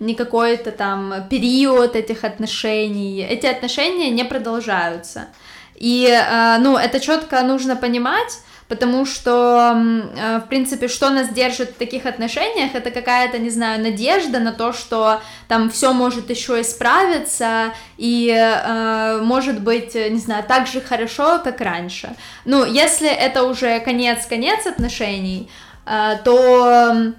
[0.00, 3.22] не какой-то там период этих отношений.
[3.22, 5.28] Эти отношения не продолжаются.
[5.76, 6.14] И,
[6.60, 9.74] ну, это четко нужно понимать, потому что,
[10.16, 14.52] э, в принципе, что нас держит в таких отношениях, это какая-то, не знаю, надежда на
[14.52, 20.66] то, что там все может еще исправиться и э, может быть, э, не знаю, так
[20.66, 22.10] же хорошо, как раньше.
[22.44, 25.48] Ну, если это уже конец-конец отношений,
[25.86, 27.12] э, то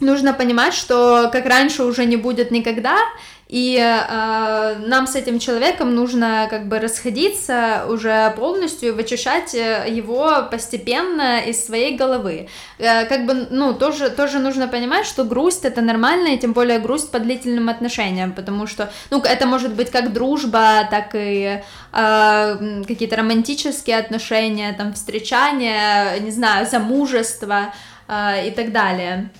[0.00, 2.96] нужно понимать, что как раньше уже не будет никогда,
[3.48, 10.46] и э, нам с этим человеком нужно как бы расходиться уже полностью вычищать э, его
[10.50, 12.48] постепенно из своей головы.
[12.78, 16.78] Э, как бы, ну, тоже, тоже нужно понимать, что грусть это нормально, и тем более
[16.78, 22.82] грусть по длительным отношениям, потому что, ну, это может быть как дружба, так и э,
[22.86, 27.72] какие-то романтические отношения, там, встречания, не знаю, замужество
[28.08, 29.30] э, и так далее.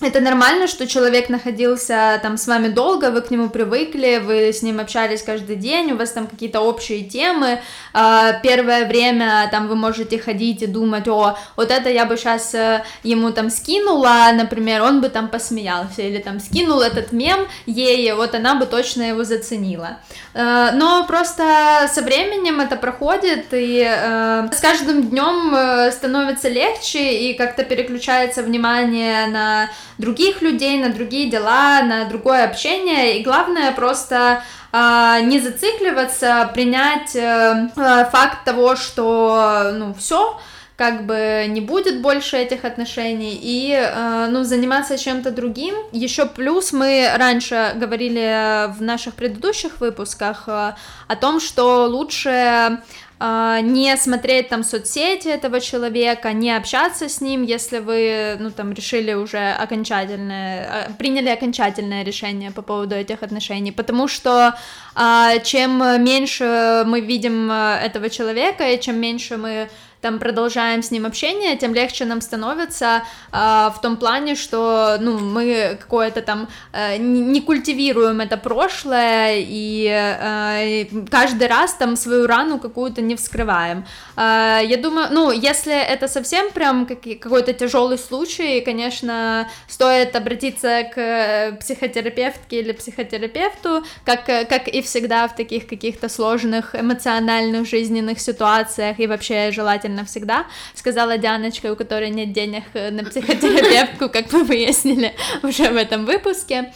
[0.00, 4.62] Это нормально, что человек находился там с вами долго, вы к нему привыкли, вы с
[4.62, 7.60] ним общались каждый день, у вас там какие-то общие темы.
[7.94, 12.54] А, Первое время там вы можете ходить и думать, о, вот это я бы сейчас
[13.02, 18.34] ему там скинула, например, он бы там посмеялся, или там скинул этот мем ей, вот
[18.34, 19.98] она бы точно его заценила.
[20.34, 27.30] Э, Но просто со временем это проходит, и э, с каждым днем э, становится легче,
[27.30, 33.72] и как-то переключается внимание на других людей, на другие дела, на другое общение, и главное
[33.72, 40.38] просто а, не зацикливаться, принять э, э, факт того, что, ну, все,
[40.76, 45.74] как бы не будет больше этих отношений и э, ну заниматься чем-то другим.
[45.92, 50.74] Еще плюс мы раньше говорили в наших предыдущих выпусках э,
[51.08, 52.82] о том, что лучше
[53.18, 59.14] не смотреть там соцсети этого человека, не общаться с ним, если вы, ну, там, решили
[59.14, 64.54] уже окончательное, э, приняли окончательное решение по поводу этих отношений, потому что
[64.94, 69.68] э, чем меньше мы видим этого человека, и чем меньше мы
[70.06, 73.36] там продолжаем с ним общение, тем легче нам становится э,
[73.74, 80.84] в том плане, что ну мы какое-то там э, не культивируем это прошлое и э,
[81.10, 83.84] каждый раз там свою рану какую-то не вскрываем.
[84.16, 90.98] Э, я думаю, ну если это совсем прям какой-то тяжелый случай, конечно, стоит обратиться к
[90.98, 98.20] э, психотерапевтке или психотерапевту, как э, как и всегда в таких каких-то сложных эмоциональных жизненных
[98.20, 104.32] ситуациях и вообще желательно всегда, сказала Дианочка, у которой нет денег э, на психотерапевтку, как
[104.32, 106.72] мы выяснили уже в этом выпуске.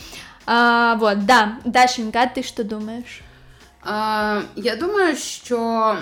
[0.46, 3.20] А, вот, да, Дашенька, а ты что думаешь?
[3.86, 5.96] Е, я думаю, що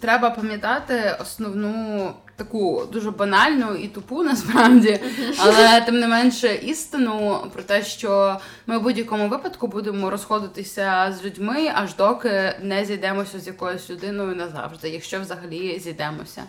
[0.00, 5.00] треба пам'ятати основну таку дуже банальну і тупу насправді,
[5.38, 11.24] але тим не менше істину про те, що ми в будь-якому випадку будемо розходитися з
[11.24, 16.42] людьми, аж доки не зійдемося з якоюсь людиною назавжди, якщо взагалі зійдемося.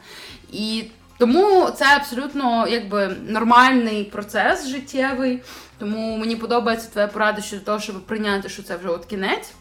[0.52, 0.84] І
[1.18, 5.42] Тому це абсолютно якби нормальний процес життєвий.
[5.80, 9.52] Тому мені подобається твоя порада щодо того, щоб прийняти, що це вже от кінець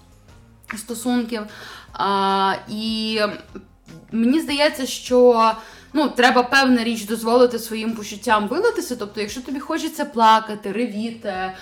[0.76, 1.40] стосунків.
[1.92, 3.20] А, І
[4.12, 5.52] мені здається, що
[5.98, 8.96] ну, треба певна річ дозволити своїм почуттям вилитися.
[8.96, 11.52] Тобто, якщо тобі хочеться плакати, ревіти,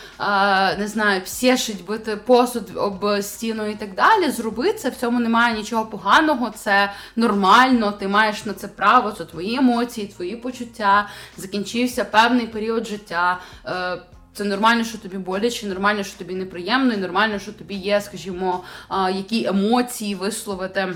[0.79, 5.57] не знаю, псєшить, бити посуд об стіну і так далі, зроби це, в цьому немає
[5.57, 11.09] нічого поганого, це нормально, ти маєш на це право, це твої емоції, твої почуття.
[11.37, 13.41] Закінчився певний період життя.
[13.67, 13.99] Е,
[14.33, 18.65] це нормально, що тобі боляче, нормально, що тобі неприємно, і нормально, що тобі є, скажімо,
[19.13, 20.95] які емоції висловити е,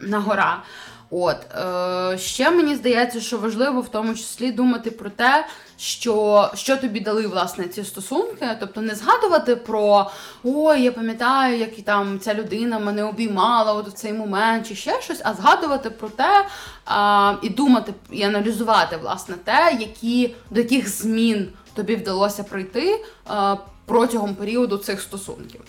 [0.00, 0.62] на гора.
[1.10, 5.46] От е, ще мені здається, що важливо в тому числі думати про те,
[5.76, 10.10] що що тобі дали власне ці стосунки, тобто не згадувати про
[10.44, 14.74] ой, я пам'ятаю, як і там ця людина мене обіймала от в цей момент, чи
[14.74, 16.46] ще щось, а згадувати про те
[16.84, 23.56] а, і думати і аналізувати власне те, які до яких змін тобі вдалося пройти а,
[23.86, 25.60] протягом періоду цих стосунків.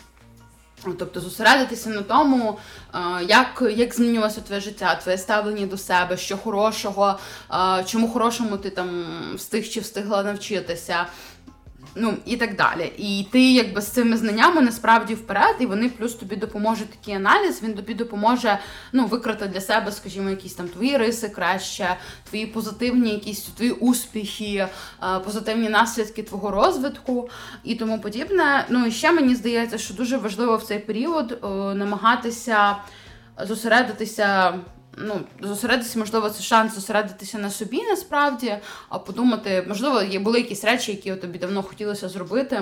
[0.84, 2.58] Тобто зосередитися на тому,
[3.28, 7.20] як як змінювалося твоє життя, твоє ставлення до себе, що хорошого,
[7.86, 11.06] чому хорошому ти там встиг чи встигла навчитися,
[11.96, 12.94] ну і так далі.
[12.98, 17.64] І ти якби з цими знаннями насправді вперед, і вони плюс тобі допоможуть такий аналіз,
[17.64, 18.60] він тобі допоможе
[18.94, 21.96] ну, викрити для себе, скажімо, якісь там твої риси краще,
[22.30, 24.68] твої позитивні, якісь твої успіхи,
[25.26, 27.30] позитивні наслідки твого розвитку
[27.64, 28.66] і тому подібне.
[28.70, 31.40] Ну і ще мені здається, що дуже важливо в цей період
[31.76, 32.76] намагатися
[33.38, 34.54] зосередитися
[34.98, 38.58] ну, зосередитися, можливо, це шанс зосередитися на собі насправді,
[38.90, 42.62] а подумати, можливо, є були якісь речі, які тобі давно хотілося зробити.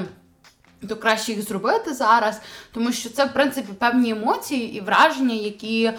[0.88, 2.42] То краще їх зробити зараз,
[2.74, 5.96] тому що це, в принципі, певні емоції і враження, які е,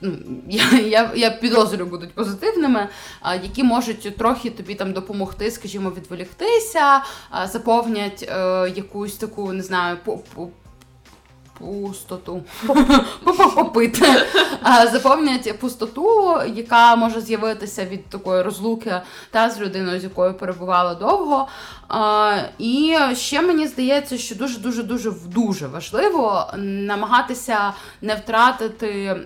[0.00, 2.88] ну, я я, я підозрюю будуть позитивними,
[3.24, 7.02] е, які можуть трохи тобі там допомогти, скажімо, відволіктися, е,
[7.46, 10.48] заповнять е, якусь таку, не знаю, по, по,
[11.60, 12.42] пустоту
[13.54, 14.06] попити,
[14.92, 21.48] заповнять пустоту, яка може з'явитися від такої розлуки та з людиною, з якою перебувала довго.
[22.58, 29.16] І ще мені здається, що дуже дуже дуже дуже важливо намагатися не втратити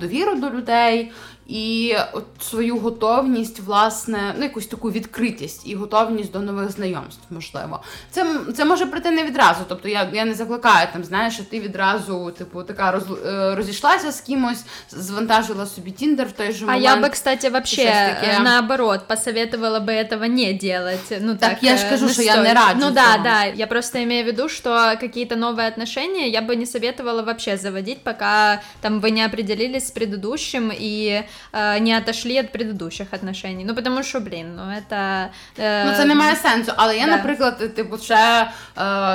[0.00, 1.12] довіру до людей
[1.49, 7.83] і от свою готовність, власне, ну якусь таку відкритість і готовність до нових знайомств, можливо.
[8.11, 9.59] Це це може прийти не відразу.
[9.67, 14.11] Тобто я я не закликаю там, знаєш, що ти відразу, типу, така роз, е, розійшлася
[14.11, 16.85] з кимось, звантажила собі Тіндер в той же момент.
[16.85, 21.19] А я би, кстати, вообще наоборот, посоветовала бы этого не делать.
[21.21, 22.79] Ну так, так я ж кажу, що я не раджу.
[22.79, 23.43] Ну да, да.
[23.45, 28.03] Я просто имею в виду, что какие-то новые отношения я бы не советовала вообще заводить,
[28.03, 33.65] пока там вы не определились с предыдущим и э, не отошли від предыдущих отношений.
[33.65, 35.29] Ну, тому що, блін, ну це...
[35.59, 36.71] Э, ну, це не має сенсу.
[36.75, 37.11] Але я, да.
[37.11, 38.47] наприклад, типу, ще е,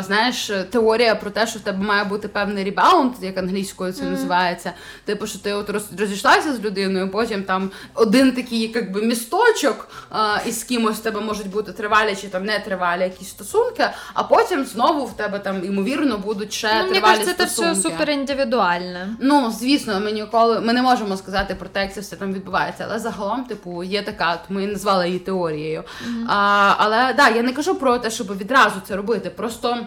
[0.07, 4.11] знаєш, теорія про те, що в тебе має бути певний ребаунд, як англійською це mm.
[4.11, 4.73] називається.
[5.05, 10.53] Типу, що ти от розійшлася з людиною, потім там один такий, якби місточок, е, і
[10.53, 14.65] з кимось в тебе можуть бути тривалі чи там не тривалі якісь стосунки, а потім
[14.65, 17.75] знову в тебе там ймовірно будуть ще ну, тривалі мені кажется, стосунки.
[17.75, 18.99] це все супер індивідуально.
[19.21, 22.86] Ну, звісно, ми ніколи ми не можемо сказати про те, як це все там відбувається.
[22.90, 25.82] Але загалом, типу, є така, ми назвали її теорією.
[25.82, 26.26] Mm-hmm.
[26.28, 29.30] А, Але да, я не кажу про те, щоб відразу це робити.
[29.30, 29.78] Просто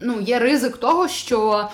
[0.00, 1.68] ну, є ризик того, що.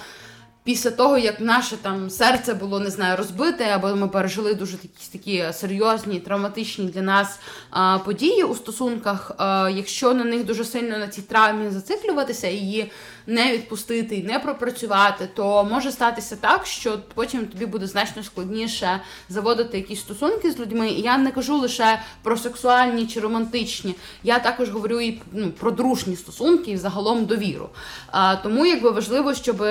[0.65, 5.07] Після того, як наше там серце було не знаю, розбите, або ми пережили дуже такі
[5.13, 7.39] такі серйозні, травматичні для нас
[7.71, 12.91] а, події у стосунках, а, якщо на них дуже сильно на цій травмі зациклюватися, її
[13.27, 19.01] не відпустити і не пропрацювати, то може статися так, що потім тобі буде значно складніше
[19.29, 20.89] заводити якісь стосунки з людьми.
[20.89, 25.71] І я не кажу лише про сексуальні чи романтичні, я також говорю і ну, про
[25.71, 27.69] дружні стосунки і загалом довіру.
[28.07, 29.65] А, Тому якби важливо, щоб.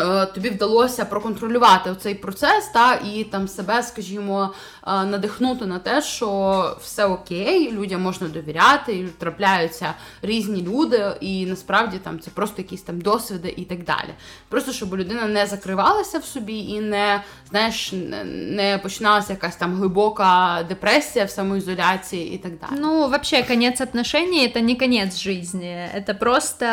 [0.00, 4.54] Е, тобі вдалося проконтролювати цей процес, та і там себе, скажімо,
[4.87, 11.97] надихнути на те, що все окей, людям можна довіряти, і трапляються різні люди, і насправді
[11.97, 14.13] там це просто якісь там досвіди і так далі.
[14.49, 17.93] Просто щоб людина не закривалася в собі і не знаєш,
[18.33, 22.79] не починалася якась там глибока депресія в самоізоляції і так далі.
[22.79, 26.65] Ну, вообще, конец отношений это не конец жизни, это просто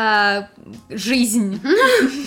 [0.90, 1.60] жизнь.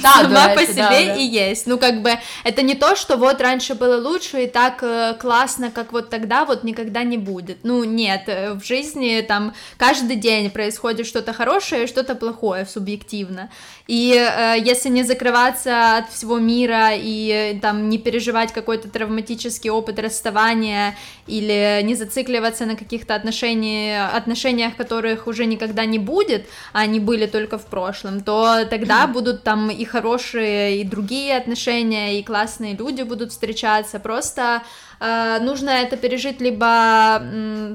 [0.01, 1.67] Сама по себе и есть.
[1.67, 5.71] Ну, как бы, это не то, что вот раньше было лучше, и так э, классно,
[5.78, 7.58] как вот тогда, вот никогда не будет.
[7.62, 13.48] Ну, нет, э, в жизни там каждый день происходит что-то хорошее и что-то плохое субъективно.
[13.86, 19.70] И э, если не закрываться от всего мира и э, там не переживать какой-то травматический
[19.70, 20.96] опыт расставания
[21.28, 27.26] или не зацикливаться на каких-то отношениях, отношениях, которых уже никогда не будет, а они были
[27.26, 33.02] только в прошлом, то тогда будут там и хорошие, и другие отношения, и классные люди
[33.02, 34.00] будут встречаться.
[34.00, 34.62] Просто
[35.00, 37.22] нужно это пережить либо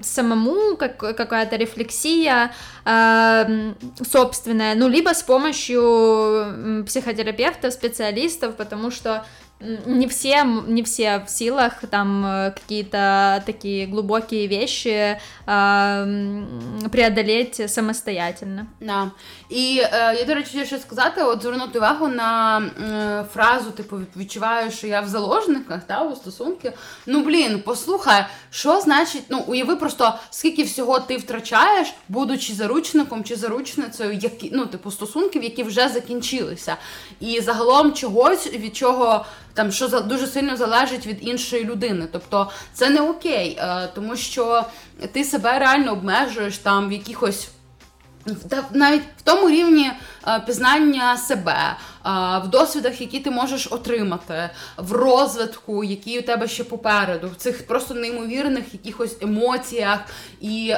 [0.03, 2.51] самому, как какая-то рефлексия
[2.85, 3.73] э,
[4.09, 9.25] собственная, ну, либо с помощью психотерапевтов, специалистов, потому что
[9.85, 18.67] не все, не все в силах там э, какие-то такие глубокие вещи э, преодолеть самостоятельно.
[18.81, 19.11] Да.
[19.49, 24.71] І е, я, до речі, ще сказати, от звернути увагу на е, фразу, типу, відчуваю,
[24.71, 26.73] що я в заложниках та, у стосунки.
[27.05, 33.35] Ну, блін, послухай, що значить, ну, уяви просто, скільки всього ти втрачаєш, будучи заручником чи
[33.35, 36.77] заручницею, які, ну, типу, стосунків, які вже закінчилися.
[37.19, 42.07] І загалом чогось, від чого там що за дуже сильно залежить від іншої людини.
[42.11, 44.65] Тобто це не окей, е, тому що
[45.11, 47.47] ти себе реально обмежуєш там в якихось.
[48.71, 49.91] Навіть в тому рівні
[50.27, 52.09] е, пізнання себе, е,
[52.45, 57.67] в досвідах, які ти можеш отримати, в розвитку, які у тебе ще попереду, в цих
[57.67, 59.99] просто неймовірних якихось емоціях
[60.41, 60.73] і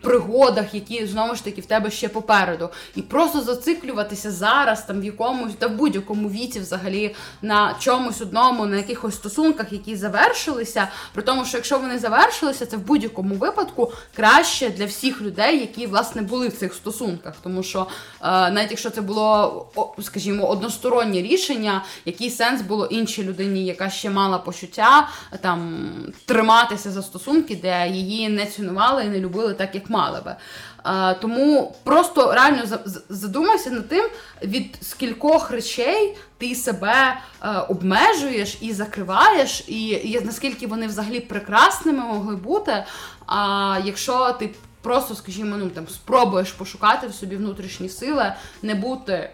[0.00, 5.04] пригодах, які знову ж таки в тебе ще попереду, і просто зациклюватися зараз, там в
[5.04, 10.88] якомусь та в будь-якому віці, взагалі, на чомусь одному, на якихось стосунках, які завершилися.
[11.12, 15.86] При тому, що якщо вони завершилися, це в будь-якому випадку краще для всіх людей, які
[15.86, 17.34] власне були в цих стосунках.
[17.42, 17.86] Тому що
[18.22, 19.66] е, навіть якщо це було,
[20.02, 25.08] скажімо, одностороннє рішення, який сенс було іншій людині, яка ще мала почуття
[25.40, 25.88] там
[26.24, 30.35] триматися за стосунки, де її не цінували і не любили так, як мали би.
[30.83, 32.63] А, Тому просто реально
[33.09, 34.05] задумайся над тим,
[34.43, 41.19] від скількох речей ти себе а, е, обмежуєш і закриваєш, і, і наскільки вони взагалі
[41.19, 42.85] прекрасними могли бути.
[43.27, 44.49] А якщо ти
[44.81, 49.31] просто, скажімо, ну там спробуєш пошукати в собі внутрішні сили, не бути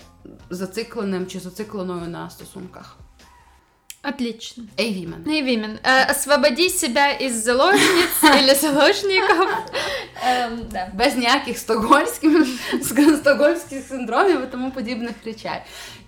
[0.49, 2.97] зацикленим чи зацикленою на стосунках.
[4.04, 4.64] Отлично.
[4.78, 5.24] Эйвимен.
[5.28, 5.80] Эйвимен.
[5.84, 9.47] Э, освободи себя из заложниц или заложников.
[10.23, 10.61] Ем,
[10.95, 11.59] Без ніяких
[13.19, 15.61] стокгольмських синдромів і тому подібних речей.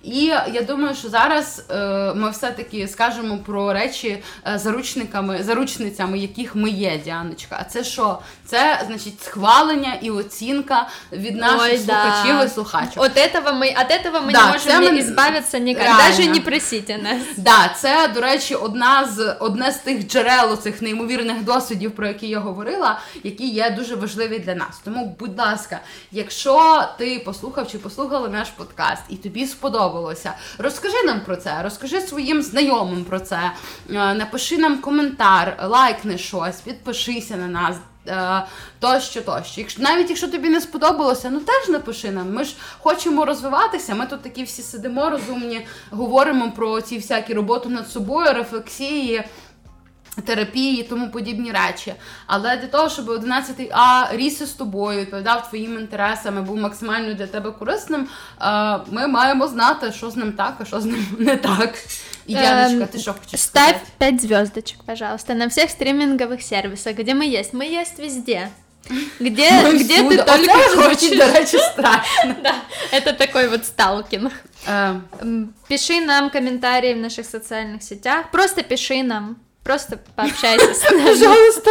[0.03, 6.57] І я думаю, що зараз е, ми все-таки скажемо про речі е, заручниками, заручницями, яких
[6.57, 7.57] ми є, Діаночка.
[7.61, 8.19] А це що?
[8.47, 12.45] Це значить схвалення і оцінка від наших Ой, слухачів да.
[12.45, 13.03] і слухачок.
[13.05, 14.99] От этого ми, от этого ми да, не можемо ми...
[14.99, 15.99] ізбавитися ніяк.
[15.99, 17.23] Навіть не просіть нас.
[17.37, 22.29] Да, це, до речі, одна з одне з тих джерел цих неймовірних досвідів, про які
[22.29, 24.81] я говорила, які є дуже важливі для нас.
[24.85, 25.81] Тому, будь ласка,
[26.13, 30.33] якщо ти послухав чи послухала наш подкаст і тобі сподобалося.
[30.59, 33.53] Розкажи нам про це, розкажи своїм знайомим про це,
[33.91, 37.77] е, напиши нам коментар, лайкни щось, підпишися на нас.
[38.09, 38.45] Е,
[38.81, 39.61] тощо, тощо.
[39.61, 42.33] Якщо навіть якщо тобі не сподобалося, ну теж напиши нам.
[42.33, 43.95] Ми ж хочемо розвиватися.
[43.95, 49.25] Ми тут такі всі сидимо розумні, говоримо про ці всякі роботи над собою, рефлексії
[50.26, 51.94] терапії і тому подібні речі.
[52.28, 57.14] Але для того, щоб 11 А ріс з тобою, відповідав твоїм інтересам і був максимально
[57.14, 58.08] для тебе корисним,
[58.91, 61.76] ми маємо знати, що з ним так, а що з ним не так.
[62.30, 63.88] И Яночка, ты что хочешь Ставь сказать?
[63.98, 67.54] 5 звездочек, пожалуйста, на всех стриминговых сервисах, где мы есть.
[67.54, 68.50] Мы есть везде.
[69.20, 71.18] Где, мы где ты только хочешь.
[71.18, 72.36] до речі, страшно.
[72.44, 72.56] да,
[72.91, 74.32] это такой вот сталкинг.
[75.68, 78.32] Пиши нам комментарии в наших социальных сетях.
[78.32, 79.36] Просто пиши нам.
[79.69, 81.11] Просто пообщайся с нами.
[81.11, 81.71] Пожалуйста,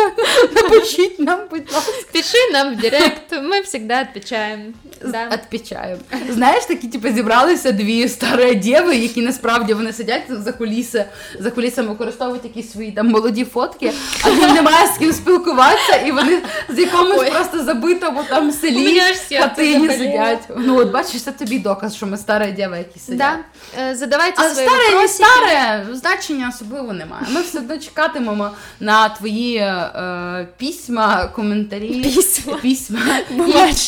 [0.53, 1.91] напишите нам, будь ласка.
[2.11, 4.63] Пиши нам в директ, ми всегда відповідаємо.
[5.05, 5.29] Да.
[5.33, 6.01] Отвечаємо.
[6.29, 11.05] Знаєш, такі, типу, зібралися дві старі діви, які насправді вони сидять за куліси,
[11.39, 13.91] за кулісами використовують якісь свої там молоді фотки,
[14.23, 17.31] а їм немає з ким спілкуватися, і вони з якомусь Ой.
[17.31, 19.01] просто забитому там селі
[19.39, 20.49] хатині сидять.
[20.57, 23.35] Ну от бачиш, це тобі доказ, що ми старі діви, які сидять.
[23.75, 23.81] Да.
[23.81, 27.25] Е, задавайте а свої старе, не старе, значення особливо немає.
[27.29, 32.99] Ми все одно чекатимемо на твої е, письма, коментарі, письма, письма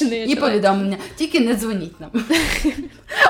[0.02, 0.97] і, і повідомлення.
[1.16, 2.10] Тільки не дзвоніть нам.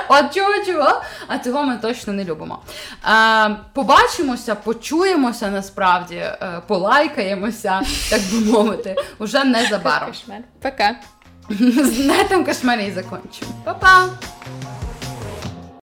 [0.08, 2.62] От чого, чого, а цього ми точно не любимо.
[3.06, 10.12] Е, Побачимося, почуємося насправді, е, полайкаємося, так би мовити, уже незабаром.
[10.62, 10.96] Пока.
[11.98, 13.52] На этом кошмарі закончимо.
[13.64, 14.08] Па-па!